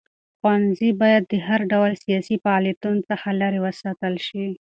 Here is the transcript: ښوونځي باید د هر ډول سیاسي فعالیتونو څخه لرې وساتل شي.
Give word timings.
ښوونځي 0.37 0.89
باید 1.01 1.23
د 1.27 1.33
هر 1.47 1.59
ډول 1.71 1.91
سیاسي 2.03 2.35
فعالیتونو 2.43 2.99
څخه 3.09 3.27
لرې 3.41 3.59
وساتل 3.65 4.13
شي. 4.27 4.43